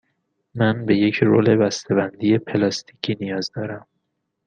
[0.55, 3.87] من به یک رول بسته بندی پلاستیکی نیاز دارم.